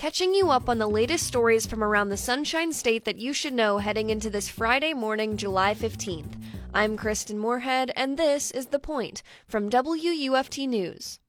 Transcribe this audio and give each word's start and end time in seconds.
catching 0.00 0.34
you 0.34 0.50
up 0.50 0.66
on 0.66 0.78
the 0.78 0.88
latest 0.88 1.26
stories 1.26 1.66
from 1.66 1.84
around 1.84 2.08
the 2.08 2.16
Sunshine 2.16 2.72
State 2.72 3.04
that 3.04 3.18
you 3.18 3.34
should 3.34 3.52
know 3.52 3.76
heading 3.76 4.08
into 4.08 4.30
this 4.30 4.48
Friday 4.48 4.94
morning, 4.94 5.36
July 5.36 5.74
15th. 5.74 6.42
I'm 6.72 6.96
Kristin 6.96 7.36
Moorehead, 7.36 7.92
and 7.94 8.16
this 8.16 8.50
is 8.50 8.68
The 8.68 8.78
Point 8.78 9.22
from 9.46 9.68
WUFT 9.68 10.66
News. 10.66 11.20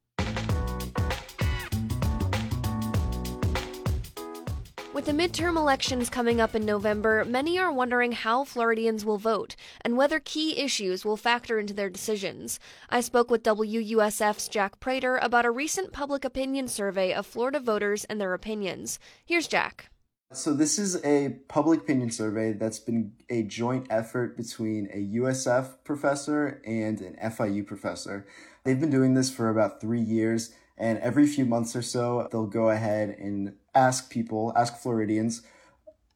With 5.01 5.17
the 5.17 5.27
midterm 5.27 5.57
elections 5.57 6.11
coming 6.11 6.39
up 6.39 6.53
in 6.53 6.63
November, 6.63 7.25
many 7.25 7.57
are 7.57 7.73
wondering 7.73 8.11
how 8.11 8.43
Floridians 8.43 9.03
will 9.03 9.17
vote 9.17 9.55
and 9.83 9.97
whether 9.97 10.19
key 10.19 10.59
issues 10.59 11.03
will 11.03 11.17
factor 11.17 11.57
into 11.57 11.73
their 11.73 11.89
decisions. 11.89 12.59
I 12.87 13.01
spoke 13.01 13.31
with 13.31 13.41
WUSF's 13.41 14.47
Jack 14.47 14.79
Prator 14.79 15.17
about 15.17 15.43
a 15.43 15.49
recent 15.49 15.91
public 15.91 16.23
opinion 16.23 16.67
survey 16.67 17.13
of 17.13 17.25
Florida 17.25 17.59
voters 17.59 18.03
and 18.03 18.21
their 18.21 18.35
opinions. 18.35 18.99
Here's 19.25 19.47
Jack. 19.47 19.89
So, 20.33 20.53
this 20.53 20.77
is 20.77 21.03
a 21.03 21.39
public 21.47 21.79
opinion 21.79 22.11
survey 22.11 22.53
that's 22.53 22.77
been 22.77 23.13
a 23.27 23.41
joint 23.41 23.87
effort 23.89 24.37
between 24.37 24.87
a 24.93 25.17
USF 25.17 25.83
professor 25.83 26.61
and 26.63 27.01
an 27.01 27.17
FIU 27.23 27.65
professor. 27.65 28.27
They've 28.63 28.79
been 28.79 28.91
doing 28.91 29.15
this 29.15 29.31
for 29.31 29.49
about 29.49 29.81
three 29.81 29.99
years 29.99 30.53
and 30.81 30.97
every 30.97 31.27
few 31.27 31.45
months 31.45 31.75
or 31.75 31.83
so, 31.83 32.27
they'll 32.31 32.47
go 32.47 32.71
ahead 32.71 33.15
and 33.19 33.53
ask 33.73 34.09
people, 34.09 34.53
ask 34.55 34.77
Floridians 34.77 35.41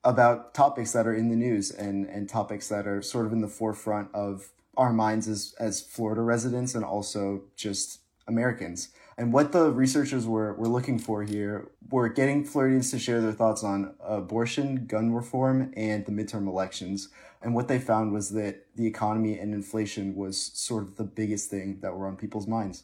about 0.03 0.53
topics 0.53 0.91
that 0.91 1.07
are 1.07 1.15
in 1.15 1.29
the 1.29 1.35
news 1.35 1.71
and, 1.71 2.07
and 2.07 2.29
topics 2.29 2.67
that 2.69 2.87
are 2.87 3.01
sort 3.01 3.25
of 3.25 3.33
in 3.33 3.41
the 3.41 3.47
forefront 3.47 4.13
of 4.13 4.49
our 4.77 4.93
minds 4.93 5.27
as, 5.27 5.55
as 5.59 5.81
Florida 5.81 6.21
residents 6.21 6.75
and 6.75 6.85
also 6.85 7.43
just 7.55 7.99
Americans. 8.27 8.89
And 9.17 9.31
what 9.31 9.51
the 9.51 9.71
researchers 9.71 10.27
were, 10.27 10.53
were 10.53 10.67
looking 10.67 10.99
for 10.99 11.23
here 11.23 11.69
were 11.89 12.09
getting 12.09 12.43
Floridians 12.43 12.91
to 12.91 12.99
share 12.99 13.21
their 13.21 13.31
thoughts 13.31 13.63
on 13.63 13.95
abortion, 14.03 14.85
gun 14.85 15.13
reform, 15.13 15.71
and 15.77 16.05
the 16.05 16.11
midterm 16.11 16.47
elections. 16.47 17.09
And 17.41 17.55
what 17.55 17.67
they 17.67 17.79
found 17.79 18.11
was 18.11 18.31
that 18.31 18.65
the 18.75 18.85
economy 18.85 19.39
and 19.39 19.53
inflation 19.53 20.15
was 20.15 20.37
sort 20.53 20.83
of 20.83 20.97
the 20.97 21.03
biggest 21.03 21.49
thing 21.49 21.79
that 21.81 21.95
were 21.95 22.07
on 22.07 22.17
people's 22.17 22.47
minds 22.47 22.83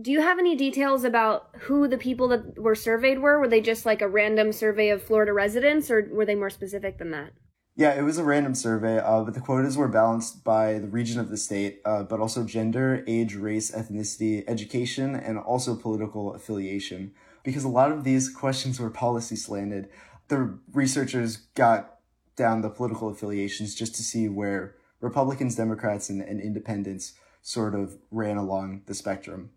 do 0.00 0.10
you 0.10 0.20
have 0.20 0.38
any 0.38 0.56
details 0.56 1.04
about 1.04 1.50
who 1.60 1.88
the 1.88 1.98
people 1.98 2.28
that 2.28 2.58
were 2.58 2.74
surveyed 2.74 3.20
were? 3.20 3.38
Were 3.38 3.48
they 3.48 3.60
just 3.60 3.84
like 3.84 4.02
a 4.02 4.08
random 4.08 4.52
survey 4.52 4.88
of 4.90 5.02
Florida 5.02 5.32
residents, 5.32 5.90
or 5.90 6.08
were 6.12 6.24
they 6.24 6.34
more 6.34 6.50
specific 6.50 6.98
than 6.98 7.10
that? 7.10 7.32
Yeah, 7.76 7.94
it 7.94 8.02
was 8.02 8.18
a 8.18 8.24
random 8.24 8.54
survey, 8.54 8.98
uh, 8.98 9.22
but 9.22 9.34
the 9.34 9.40
quotas 9.40 9.76
were 9.76 9.88
balanced 9.88 10.44
by 10.44 10.78
the 10.78 10.88
region 10.88 11.18
of 11.18 11.30
the 11.30 11.36
state, 11.36 11.80
uh, 11.84 12.02
but 12.02 12.20
also 12.20 12.44
gender, 12.44 13.04
age, 13.06 13.34
race, 13.34 13.70
ethnicity, 13.70 14.44
education, 14.46 15.14
and 15.14 15.38
also 15.38 15.76
political 15.76 16.34
affiliation. 16.34 17.12
Because 17.42 17.64
a 17.64 17.68
lot 17.68 17.90
of 17.90 18.04
these 18.04 18.28
questions 18.28 18.78
were 18.78 18.90
policy 18.90 19.36
slanted, 19.36 19.88
the 20.28 20.58
researchers 20.72 21.36
got 21.54 21.98
down 22.36 22.60
the 22.60 22.70
political 22.70 23.08
affiliations 23.08 23.74
just 23.74 23.94
to 23.94 24.02
see 24.02 24.28
where 24.28 24.74
Republicans, 25.00 25.56
Democrats, 25.56 26.10
and, 26.10 26.20
and 26.20 26.40
independents 26.40 27.14
sort 27.40 27.74
of 27.74 27.96
ran 28.10 28.36
along 28.36 28.82
the 28.86 28.94
spectrum. 28.94 29.50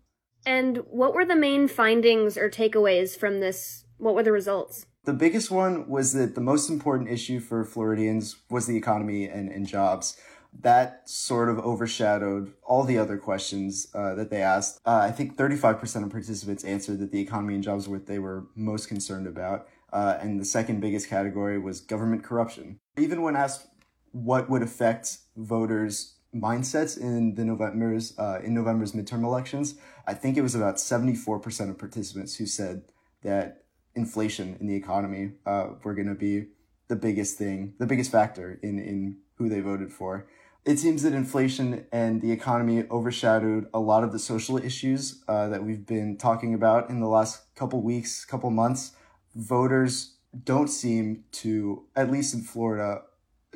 And 0.46 0.78
what 0.90 1.14
were 1.14 1.24
the 1.24 1.36
main 1.36 1.68
findings 1.68 2.36
or 2.36 2.50
takeaways 2.50 3.16
from 3.16 3.40
this? 3.40 3.84
What 3.98 4.14
were 4.14 4.22
the 4.22 4.32
results? 4.32 4.86
The 5.04 5.12
biggest 5.12 5.50
one 5.50 5.88
was 5.88 6.12
that 6.14 6.34
the 6.34 6.40
most 6.40 6.70
important 6.70 7.10
issue 7.10 7.40
for 7.40 7.64
Floridians 7.64 8.36
was 8.50 8.66
the 8.66 8.76
economy 8.76 9.26
and, 9.26 9.50
and 9.50 9.66
jobs. 9.66 10.16
That 10.60 11.08
sort 11.08 11.48
of 11.48 11.58
overshadowed 11.58 12.54
all 12.62 12.84
the 12.84 12.98
other 12.98 13.18
questions 13.18 13.88
uh, 13.94 14.14
that 14.14 14.30
they 14.30 14.40
asked. 14.40 14.80
Uh, 14.86 15.00
I 15.02 15.10
think 15.10 15.36
35% 15.36 16.04
of 16.04 16.10
participants 16.10 16.64
answered 16.64 17.00
that 17.00 17.10
the 17.10 17.20
economy 17.20 17.54
and 17.54 17.62
jobs 17.62 17.88
were 17.88 17.98
what 17.98 18.06
they 18.06 18.18
were 18.18 18.46
most 18.54 18.88
concerned 18.88 19.26
about. 19.26 19.66
Uh, 19.92 20.16
and 20.20 20.40
the 20.40 20.44
second 20.44 20.80
biggest 20.80 21.08
category 21.08 21.58
was 21.58 21.80
government 21.80 22.24
corruption. 22.24 22.78
Even 22.96 23.22
when 23.22 23.36
asked 23.36 23.66
what 24.12 24.48
would 24.48 24.62
affect 24.62 25.18
voters 25.36 26.14
mindsets 26.34 26.98
in 26.98 27.34
the 27.36 27.44
November's 27.44 28.18
uh, 28.18 28.40
in 28.42 28.54
November's 28.54 28.92
midterm 28.92 29.24
elections, 29.24 29.76
I 30.06 30.14
think 30.14 30.36
it 30.36 30.42
was 30.42 30.54
about 30.54 30.80
seventy 30.80 31.14
four 31.14 31.38
percent 31.38 31.70
of 31.70 31.78
participants 31.78 32.36
who 32.36 32.46
said 32.46 32.82
that 33.22 33.64
inflation 33.94 34.56
in 34.60 34.66
the 34.66 34.74
economy 34.74 35.32
uh, 35.46 35.68
were 35.82 35.94
going 35.94 36.08
to 36.08 36.14
be 36.14 36.48
the 36.88 36.96
biggest 36.96 37.38
thing, 37.38 37.74
the 37.78 37.86
biggest 37.86 38.10
factor 38.10 38.58
in 38.62 38.78
in 38.78 39.18
who 39.36 39.48
they 39.48 39.60
voted 39.60 39.92
for. 39.92 40.26
It 40.64 40.78
seems 40.78 41.02
that 41.02 41.12
inflation 41.12 41.86
and 41.92 42.22
the 42.22 42.32
economy 42.32 42.84
overshadowed 42.90 43.66
a 43.74 43.80
lot 43.80 44.02
of 44.02 44.12
the 44.12 44.18
social 44.18 44.56
issues 44.56 45.22
uh, 45.28 45.48
that 45.48 45.62
we've 45.62 45.84
been 45.84 46.16
talking 46.16 46.54
about 46.54 46.88
in 46.88 47.00
the 47.00 47.06
last 47.06 47.54
couple 47.54 47.82
weeks, 47.82 48.24
couple 48.24 48.50
months. 48.50 48.92
Voters 49.34 50.14
don't 50.44 50.68
seem 50.68 51.24
to, 51.32 51.84
at 51.94 52.10
least 52.10 52.32
in 52.32 52.40
Florida, 52.40 53.02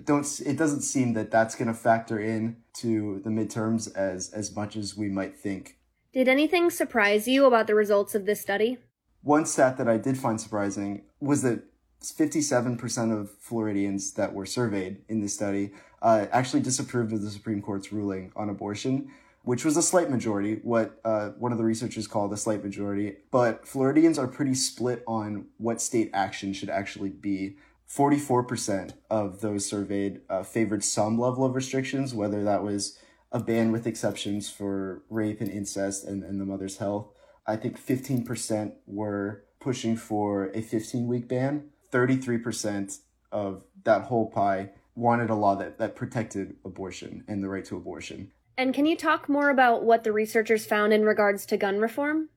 don't 0.04 0.26
it 0.44 0.56
doesn't 0.56 0.82
seem 0.82 1.14
that 1.14 1.31
that's 1.31 1.54
going 1.54 1.69
to 1.69 1.75
factor 1.75 2.19
in 2.19 2.56
to 2.75 3.20
the 3.25 3.31
midterms 3.31 3.94
as 3.94 4.31
as 4.31 4.54
much 4.54 4.76
as 4.76 4.97
we 4.97 5.09
might 5.09 5.36
think. 5.36 5.76
Did 6.12 6.28
anything 6.28 6.70
surprise 6.70 7.28
you 7.28 7.44
about 7.44 7.66
the 7.66 7.75
results 7.75 8.14
of 8.14 8.26
this 8.26 8.41
study? 8.41 8.78
One 9.22 9.44
stat 9.44 9.76
that 9.78 9.88
I 9.88 9.98
did 9.98 10.16
find 10.16 10.41
surprising 10.41 11.03
was 11.20 11.42
that 11.42 11.62
57% 12.03 13.12
of 13.12 13.31
Floridians 13.38 14.12
that 14.12 14.32
were 14.32 14.47
surveyed 14.47 14.98
in 15.09 15.20
this 15.20 15.34
study 15.34 15.72
uh, 16.00 16.26
actually 16.30 16.60
disapproved 16.60 17.12
of 17.12 17.22
the 17.22 17.30
Supreme 17.30 17.60
Court's 17.60 17.92
ruling 17.92 18.32
on 18.36 18.48
abortion, 18.48 19.10
which 19.42 19.65
was 19.65 19.76
a 19.76 19.82
slight 19.82 20.10
majority, 20.10 20.60
what 20.62 21.00
uh, 21.04 21.30
one 21.30 21.53
of 21.53 21.59
the 21.59 21.65
researchers 21.65 22.06
called 22.06 22.32
a 22.32 22.36
slight 22.36 22.62
majority. 22.62 23.16
But 23.30 23.66
Floridians 23.66 24.19
are 24.19 24.28
pretty 24.28 24.54
split 24.54 25.03
on 25.06 25.47
what 25.59 25.80
state 25.80 26.10
action 26.15 26.53
should 26.53 26.70
actually 26.70 27.10
be 27.10 27.56
44% 27.88 28.93
of 29.10 29.41
those 29.41 29.66
surveyed 29.66 30.21
uh, 30.28 30.43
favored 30.43 30.84
some 30.84 31.19
level 31.19 31.44
of 31.44 31.54
restrictions, 31.54 32.15
whether 32.15 32.44
that 32.44 32.62
was 32.62 32.99
a 33.32 33.41
ban 33.41 33.72
with 33.72 33.87
exceptions 33.87 34.50
for 34.50 35.03
rape 35.09 35.41
and 35.41 35.50
incest 35.50 36.04
and, 36.04 36.22
and 36.22 36.41
the 36.41 36.44
mother's 36.44 36.78
health. 36.78 37.09
I 37.47 37.56
think 37.56 37.81
15% 37.81 38.72
were 38.87 39.44
pushing 39.60 39.97
for 39.97 40.50
a 40.54 40.60
15 40.60 41.06
week 41.06 41.28
ban. 41.28 41.71
33% 41.91 42.98
of 43.32 43.65
that 43.84 44.03
whole 44.03 44.31
pie 44.31 44.71
wanted 44.94 45.31
a 45.31 45.34
law 45.34 45.54
that, 45.54 45.78
that 45.78 45.97
protected 45.97 46.56
abortion 46.65 47.25
and 47.27 47.43
the 47.43 47.48
right 47.48 47.65
to 47.65 47.77
abortion. 47.77 48.32
And 48.59 48.75
can 48.75 48.87
you 48.87 48.97
talk 48.97 49.28
more 49.28 49.50
about 49.50 49.84
what 49.84 50.04
the 50.04 50.12
researchers 50.12 50.66
found 50.66 50.93
in 50.93 51.04
regards 51.04 51.47
to 51.47 51.56
gun 51.56 51.78
reform? 51.78 52.28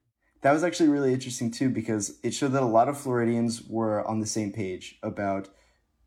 That 0.41 0.51
was 0.51 0.63
actually 0.63 0.89
really 0.89 1.13
interesting 1.13 1.51
too 1.51 1.69
because 1.69 2.17
it 2.23 2.33
showed 2.33 2.51
that 2.53 2.63
a 2.63 2.65
lot 2.65 2.89
of 2.89 2.99
Floridians 2.99 3.63
were 3.67 4.05
on 4.07 4.19
the 4.19 4.25
same 4.25 4.51
page 4.51 4.97
about 5.03 5.49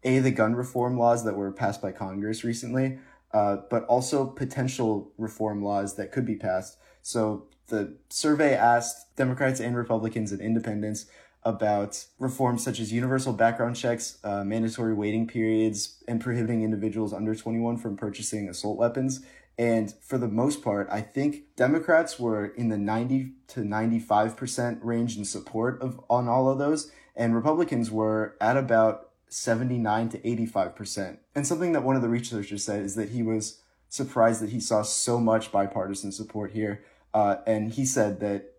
a 0.03 0.19
the 0.19 0.31
gun 0.31 0.55
reform 0.55 0.99
laws 0.99 1.25
that 1.25 1.37
were 1.37 1.51
passed 1.51 1.81
by 1.81 1.93
Congress 1.93 2.45
recently, 2.45 2.99
uh, 3.33 3.59
but 3.71 3.85
also 3.85 4.27
potential 4.27 5.13
reform 5.17 5.63
laws 5.63 5.97
that 5.97 6.13
could 6.13 6.27
be 6.27 6.37
passed. 6.37 6.77
So 7.01 7.47
the 7.69 7.97
survey 8.11 8.55
asked 8.55 9.17
Democrats 9.17 9.61
and 9.61 9.77
Republicans 9.77 10.33
and 10.33 10.41
Independents 10.41 11.07
about 11.45 12.07
reforms 12.19 12.65
such 12.65 12.81
as 12.81 12.93
universal 12.93 13.33
background 13.33 13.77
checks, 13.77 14.19
uh, 14.25 14.43
mandatory 14.45 14.95
waiting 14.95 15.27
periods, 15.27 16.03
and 16.09 16.21
prohibiting 16.21 16.63
individuals 16.63 17.13
under 17.13 17.35
21 17.35 17.77
from 17.77 17.97
purchasing 17.97 18.49
assault 18.49 18.79
weapons, 18.79 19.21
and 19.59 19.93
for 20.03 20.19
the 20.19 20.29
most 20.29 20.63
part, 20.63 20.89
I 20.91 21.01
think 21.01 21.55
Democrats 21.57 22.19
were 22.19 22.47
in 22.47 22.69
the 22.69 22.79
90 22.79 23.33
to 23.49 23.61
95% 23.61 24.79
range 24.83 25.17
in 25.17 25.25
support 25.25 25.81
of 25.81 26.01
on 26.11 26.29
all 26.29 26.49
of 26.51 26.59
those. 26.59 26.91
And 27.15 27.35
Republicans 27.35 27.91
were 27.91 28.37
at 28.41 28.57
about 28.57 29.11
79 29.29 30.09
to 30.11 30.19
85%. 30.19 31.19
And 31.35 31.47
something 31.47 31.73
that 31.73 31.85
one 31.85 31.95
of 31.95 32.03
the 32.03 32.09
researchers 32.09 32.65
said 32.65 32.83
is 32.83 32.97
that 32.97 33.11
he 33.11 33.23
was 33.23 33.61
surprised 33.89 34.43
that 34.43 34.51
he 34.51 34.59
saw 34.59 34.83
so 34.83 35.21
much 35.21 35.53
bipartisan 35.53 36.11
support 36.11 36.51
here. 36.51 36.85
Uh, 37.13 37.37
and 37.47 37.73
he 37.73 37.87
said 37.87 38.19
that 38.21 38.55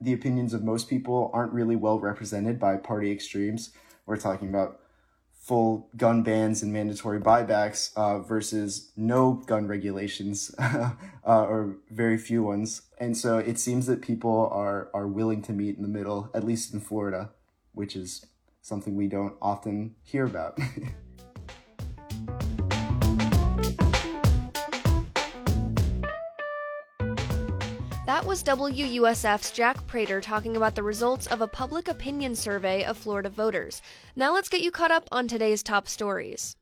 the 0.00 0.12
opinions 0.12 0.52
of 0.52 0.64
most 0.64 0.90
people 0.90 1.30
aren't 1.32 1.52
really 1.52 1.76
well 1.76 2.00
represented 2.00 2.58
by 2.58 2.76
party 2.76 3.12
extremes. 3.12 3.70
We're 4.04 4.16
talking 4.16 4.48
about 4.48 4.80
full 5.44 5.90
gun 5.94 6.22
bans 6.22 6.62
and 6.62 6.72
mandatory 6.72 7.20
buybacks 7.20 7.92
uh, 7.96 8.18
versus 8.20 8.92
no 8.96 9.34
gun 9.46 9.68
regulations 9.68 10.54
uh, 10.58 10.94
or 11.26 11.76
very 11.90 12.16
few 12.16 12.42
ones. 12.42 12.80
And 12.98 13.14
so 13.14 13.36
it 13.36 13.58
seems 13.58 13.84
that 13.86 14.00
people 14.00 14.48
are, 14.50 14.88
are 14.94 15.06
willing 15.06 15.42
to 15.42 15.52
meet 15.52 15.76
in 15.76 15.82
the 15.82 15.88
middle, 15.88 16.30
at 16.32 16.44
least 16.44 16.72
in 16.72 16.80
Florida, 16.80 17.30
which 17.72 17.94
is 17.94 18.24
something 18.62 18.96
we 18.96 19.06
don't 19.06 19.34
often 19.42 19.96
hear 20.02 20.24
about. 20.24 20.58
That 28.24 28.30
was 28.30 28.42
WUSF's 28.42 29.50
Jack 29.50 29.86
Prator 29.86 30.18
talking 30.22 30.56
about 30.56 30.74
the 30.74 30.82
results 30.82 31.26
of 31.26 31.42
a 31.42 31.46
public 31.46 31.88
opinion 31.88 32.34
survey 32.34 32.82
of 32.82 32.96
Florida 32.96 33.28
voters. 33.28 33.82
Now 34.16 34.32
let's 34.32 34.48
get 34.48 34.62
you 34.62 34.70
caught 34.70 34.90
up 34.90 35.06
on 35.12 35.28
today's 35.28 35.62
top 35.62 35.86
stories. 35.86 36.56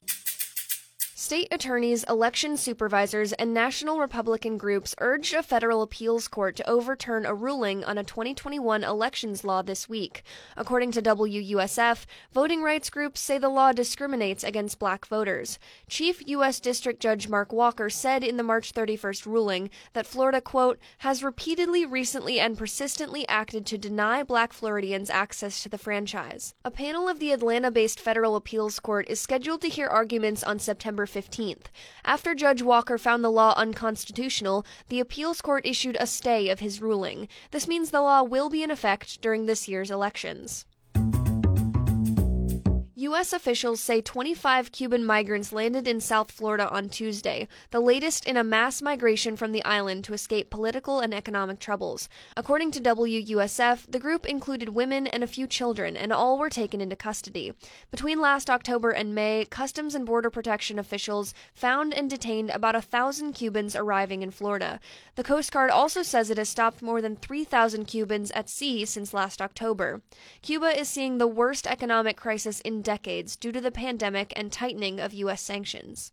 State 1.23 1.47
attorneys, 1.53 2.03
election 2.09 2.57
supervisors, 2.57 3.33
and 3.35 3.55
national 3.55 4.01
Republican 4.01 4.59
groups 4.59 4.93
urged 4.99 5.33
a 5.35 5.41
federal 5.41 5.81
appeals 5.81 6.27
court 6.27 6.57
to 6.57 6.69
overturn 6.69 7.25
a 7.25 7.33
ruling 7.33 7.85
on 7.85 7.97
a 7.97 8.03
2021 8.03 8.83
elections 8.83 9.45
law 9.45 9.63
this 9.63 9.89
week. 9.89 10.25
According 10.57 10.91
to 10.91 11.01
WUSF, 11.01 12.07
voting 12.33 12.61
rights 12.61 12.91
groups 12.91 13.21
say 13.21 13.39
the 13.39 13.49
law 13.49 13.71
discriminates 13.71 14.43
against 14.43 14.81
black 14.81 15.07
voters. 15.07 15.61
Chief 15.89 16.21
U.S. 16.27 16.59
District 16.59 16.99
Judge 16.99 17.29
Mark 17.29 17.53
Walker 17.53 17.89
said 17.89 18.25
in 18.25 18.37
the 18.37 18.43
March 18.43 18.75
31st 18.75 19.25
ruling 19.25 19.71
that 19.93 20.07
Florida, 20.07 20.41
quote, 20.41 20.81
has 20.99 21.23
repeatedly, 21.23 21.87
recently, 21.87 22.41
and 22.41 22.59
persistently 22.59 23.29
acted 23.29 23.65
to 23.67 23.79
deny 23.79 24.25
black 24.25 24.53
Floridians 24.53 25.09
access 25.09 25.63
to 25.63 25.69
the 25.69 25.79
franchise. 25.79 26.57
A 26.65 26.73
panel 26.73 27.09
of 27.09 27.21
the 27.21 27.31
Atlanta 27.31 27.71
based 27.71 28.01
federal 28.01 28.35
appeals 28.35 28.81
court 28.81 29.09
is 29.09 29.21
scheduled 29.21 29.61
to 29.61 29.69
hear 29.69 29.87
arguments 29.87 30.43
on 30.43 30.59
September 30.59 31.07
15th. 31.13 31.67
After 32.05 32.35
Judge 32.35 32.63
Walker 32.63 32.99
found 32.99 33.23
the 33.23 33.31
law 33.31 33.55
unconstitutional, 33.57 34.65
the 34.89 35.01
appeals 35.01 35.41
court 35.41 35.67
issued 35.67 35.97
a 36.01 36.07
stay 36.07 36.49
of 36.49 36.61
his 36.61 36.81
ruling. 36.81 37.29
This 37.51 37.69
means 37.69 37.91
the 37.91 38.01
law 38.01 38.23
will 38.23 38.49
be 38.49 38.63
in 38.63 38.71
effect 38.71 39.21
during 39.21 39.47
this 39.47 39.69
year's 39.69 39.91
elections. 39.91 40.65
U.S. 43.03 43.33
officials 43.33 43.81
say 43.81 44.01
25 44.01 44.71
Cuban 44.71 45.05
migrants 45.05 45.53
landed 45.53 45.89
in 45.89 46.01
South 46.01 46.31
Florida 46.31 46.71
on 46.71 46.89
Tuesday, 46.89 47.49
the 47.73 47.81
latest 47.81 48.25
in 48.27 48.37
a 48.37 48.45
mass 48.45 48.81
migration 48.81 49.37
from 49.37 49.51
the 49.51 49.65
island 49.65 50.05
to 50.05 50.15
escape 50.15 50.51
political 50.51 51.01
and 51.01 51.13
economic 51.13 51.59
troubles. 51.59 52.09
According 52.37 52.71
to 52.71 52.81
WUSF, 52.81 53.91
the 53.91 53.99
group 53.99 54.25
included 54.25 54.69
women 54.69 55.09
and 55.09 55.25
a 55.25 55.27
few 55.27 55.49
children, 55.49 55.97
and 55.97 56.13
all 56.13 56.39
were 56.39 56.49
taken 56.49 56.81
into 56.81 56.95
custody. 56.95 57.53
Between 57.91 58.21
last 58.21 58.49
October 58.49 58.93
and 58.93 59.13
May, 59.13 59.47
Customs 59.51 59.97
and 59.97 60.07
Border 60.07 60.31
Protection 60.31 60.79
officials 60.79 61.35
found 61.55 61.93
and 61.93 62.09
detained 62.09 62.51
about 62.51 62.77
a 62.77 62.81
thousand 62.81 63.33
Cubans 63.33 63.75
arriving 63.75 64.23
in 64.23 64.31
Florida. 64.31 64.79
The 65.17 65.25
Coast 65.25 65.51
Guard 65.51 65.71
also 65.71 66.05
says 66.05 66.31
it 66.31 66.39
has 66.39 66.49
stopped 66.49 66.81
more 66.81 67.03
than 67.03 67.17
3,000 67.17 67.87
Cubans 67.87 68.31
at 68.31 68.49
sea 68.49 68.85
since 68.85 69.13
last 69.13 69.43
October. 69.43 70.03
Cuba 70.41 70.79
is 70.79 70.89
seeing 70.89 71.19
the 71.19 71.27
worst 71.27 71.67
economic 71.67 72.17
crisis 72.17 72.61
in 72.61 72.81
decades 72.81 72.92
decades 72.93 73.37
due 73.37 73.53
to 73.53 73.61
the 73.61 73.71
pandemic 73.71 74.35
and 74.37 74.53
tightening 74.53 75.01
of 75.01 75.15
U.S. 75.15 75.41
sanctions. 75.41 76.13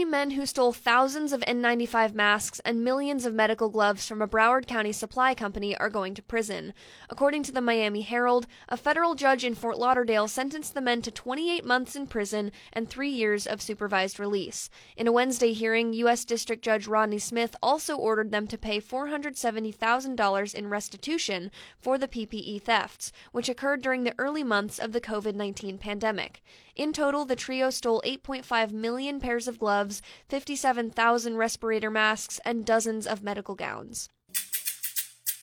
Three 0.00 0.06
men 0.06 0.30
who 0.30 0.46
stole 0.46 0.72
thousands 0.72 1.30
of 1.30 1.42
N95 1.42 2.14
masks 2.14 2.58
and 2.64 2.82
millions 2.82 3.26
of 3.26 3.34
medical 3.34 3.68
gloves 3.68 4.08
from 4.08 4.22
a 4.22 4.26
Broward 4.26 4.66
County 4.66 4.92
supply 4.92 5.34
company 5.34 5.76
are 5.76 5.90
going 5.90 6.14
to 6.14 6.22
prison. 6.22 6.72
According 7.10 7.42
to 7.42 7.52
the 7.52 7.60
Miami 7.60 8.00
Herald, 8.00 8.46
a 8.70 8.78
federal 8.78 9.14
judge 9.14 9.44
in 9.44 9.54
Fort 9.54 9.78
Lauderdale 9.78 10.26
sentenced 10.26 10.72
the 10.72 10.80
men 10.80 11.02
to 11.02 11.10
28 11.10 11.66
months 11.66 11.94
in 11.94 12.06
prison 12.06 12.50
and 12.72 12.88
three 12.88 13.10
years 13.10 13.46
of 13.46 13.60
supervised 13.60 14.18
release. 14.18 14.70
In 14.96 15.06
a 15.06 15.12
Wednesday 15.12 15.52
hearing, 15.52 15.92
U.S. 15.92 16.24
District 16.24 16.64
Judge 16.64 16.86
Rodney 16.86 17.18
Smith 17.18 17.54
also 17.62 17.94
ordered 17.94 18.30
them 18.30 18.46
to 18.46 18.56
pay 18.56 18.80
$470,000 18.80 20.54
in 20.54 20.70
restitution 20.70 21.50
for 21.78 21.98
the 21.98 22.08
PPE 22.08 22.62
thefts, 22.62 23.12
which 23.32 23.50
occurred 23.50 23.82
during 23.82 24.04
the 24.04 24.14
early 24.16 24.44
months 24.44 24.78
of 24.78 24.92
the 24.92 25.00
COVID 25.02 25.34
19 25.34 25.76
pandemic. 25.76 26.42
In 26.80 26.94
total, 26.94 27.26
the 27.26 27.36
trio 27.36 27.68
stole 27.68 28.00
8.5 28.06 28.72
million 28.72 29.20
pairs 29.20 29.46
of 29.46 29.58
gloves, 29.58 30.00
57,000 30.30 31.36
respirator 31.36 31.90
masks, 31.90 32.40
and 32.42 32.64
dozens 32.64 33.06
of 33.06 33.22
medical 33.22 33.54
gowns. 33.54 34.08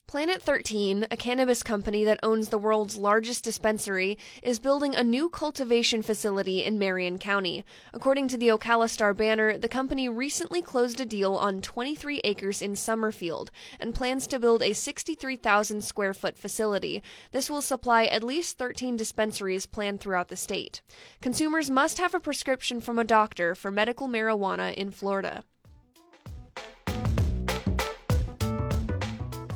Planet 0.08 0.42
13, 0.42 1.06
a 1.12 1.18
cannabis 1.18 1.62
company 1.62 2.06
that 2.06 2.22
owns 2.24 2.48
the 2.48 2.58
world's 2.58 2.96
largest 2.96 3.44
dispensary, 3.44 4.18
is 4.42 4.58
building 4.58 4.96
a 4.96 5.04
new 5.04 5.28
cultivation 5.28 6.02
facility 6.02 6.64
in 6.64 6.80
Marion 6.80 7.18
County. 7.18 7.66
According 7.94 8.30
to 8.30 8.38
the 8.38 8.48
Ocala 8.48 8.90
Star 8.90 9.14
banner, 9.14 9.58
the 9.58 9.68
company 9.68 10.08
recently 10.08 10.62
closed 10.62 11.02
a 11.02 11.06
deal 11.06 11.36
on 11.36 11.62
23 11.62 12.22
acres 12.24 12.62
in 12.62 12.78
Summerfield 12.78 13.52
and 13.82 13.94
plans 13.94 14.28
to 14.28 14.40
build 14.40 14.64
a 14.64 14.72
63,000 14.72 15.84
square 15.84 16.14
foot 16.14 16.38
facility. 16.38 17.04
This 17.34 17.50
will 17.50 17.62
supply 17.62 18.06
at 18.06 18.24
least 18.24 18.58
13 18.58 18.96
dispensaries 18.96 19.66
planned 19.66 20.00
throughout 20.00 20.30
the 20.30 20.38
state. 20.38 20.82
Consumers 21.20 21.70
must 21.70 21.98
have 21.98 22.16
a 22.16 22.22
prescription 22.22 22.80
from 22.80 22.98
a 22.98 23.04
doctor 23.04 23.56
for 23.56 23.72
medical 23.72 24.08
marijuana 24.08 24.74
in 24.74 24.90
Florida. 24.90 25.44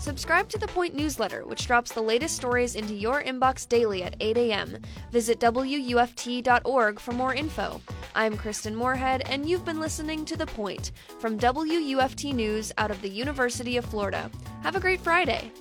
Subscribe 0.01 0.49
to 0.49 0.57
The 0.57 0.65
Point 0.65 0.95
newsletter, 0.95 1.45
which 1.45 1.67
drops 1.67 1.91
the 1.91 2.01
latest 2.01 2.35
stories 2.35 2.73
into 2.73 2.95
your 2.95 3.21
inbox 3.21 3.69
daily 3.69 4.01
at 4.01 4.15
8 4.19 4.35
a.m. 4.35 4.81
Visit 5.11 5.39
WUFT.org 5.39 6.99
for 6.99 7.11
more 7.11 7.35
info. 7.35 7.79
I'm 8.15 8.35
Kristin 8.35 8.73
Moorehead, 8.73 9.21
and 9.27 9.47
you've 9.47 9.63
been 9.63 9.79
listening 9.79 10.25
to 10.25 10.35
The 10.35 10.47
Point 10.47 10.91
from 11.19 11.37
WUFT 11.37 12.33
News 12.33 12.71
out 12.79 12.89
of 12.89 12.99
the 13.03 13.09
University 13.09 13.77
of 13.77 13.85
Florida. 13.85 14.31
Have 14.63 14.75
a 14.75 14.79
great 14.79 15.01
Friday. 15.01 15.51